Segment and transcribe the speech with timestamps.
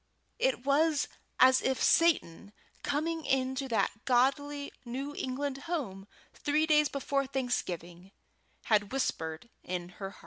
[0.39, 1.07] It was
[1.39, 8.11] as if Satan, coming into that godly new England home three days before Thanksgiving,
[8.63, 10.15] had whispered in her ear.